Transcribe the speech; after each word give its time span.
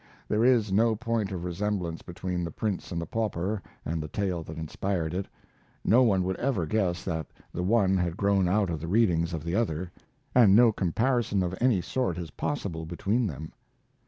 [There 0.27 0.43
is 0.43 0.71
no 0.71 0.95
point 0.95 1.31
of 1.31 1.43
resemblance 1.45 2.01
between 2.01 2.43
the 2.43 2.49
Prince 2.49 2.91
and 2.91 2.99
the 2.99 3.05
Pauper 3.05 3.61
and 3.85 4.01
the 4.01 4.07
tale 4.07 4.41
that 4.41 4.57
inspired 4.57 5.13
it. 5.13 5.27
No 5.85 6.01
one 6.01 6.23
would 6.23 6.37
ever 6.37 6.65
guess 6.65 7.03
that 7.05 7.27
the 7.53 7.61
one 7.61 7.97
had 7.97 8.17
grown 8.17 8.49
out 8.49 8.71
of 8.71 8.81
the 8.81 8.87
readings 8.87 9.31
of 9.31 9.43
the 9.43 9.53
other, 9.53 9.91
and 10.33 10.55
no 10.55 10.71
comparison 10.71 11.43
of 11.43 11.53
any 11.61 11.81
sort 11.81 12.17
is 12.17 12.31
possible 12.31 12.87
between 12.87 13.27
them. 13.27 13.51